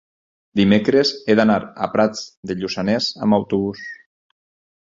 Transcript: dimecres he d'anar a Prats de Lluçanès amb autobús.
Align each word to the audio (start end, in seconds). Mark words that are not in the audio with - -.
dimecres 0.59 1.11
he 1.27 1.35
d'anar 1.39 1.59
a 1.87 1.91
Prats 1.97 2.23
de 2.53 2.57
Lluçanès 2.63 3.11
amb 3.27 3.39
autobús. 3.41 3.85